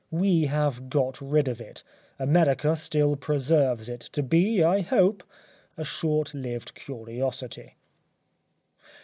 [0.09, 1.83] We have got rid of it.
[2.17, 5.23] America still preserves it, to be, I hope,
[5.77, 7.75] a short lived curiosity.